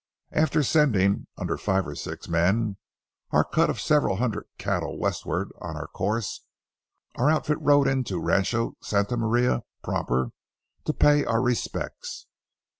After 0.31 0.63
sending, 0.63 1.27
under 1.37 1.59
five 1.59 1.85
or 1.85 1.93
six 1.93 2.27
men, 2.27 2.77
our 3.29 3.43
cut 3.43 3.69
of 3.69 3.79
several 3.79 4.15
hundred 4.15 4.45
cattle 4.57 4.97
westward 4.97 5.51
on 5.61 5.77
our 5.77 5.87
course, 5.89 6.41
our 7.17 7.29
outfit 7.29 7.59
rode 7.61 7.87
into 7.87 8.19
rancho 8.19 8.77
Santa 8.81 9.15
Maria 9.15 9.61
proper 9.83 10.31
to 10.85 10.93
pay 10.93 11.23
our 11.23 11.39
respects. 11.43 12.25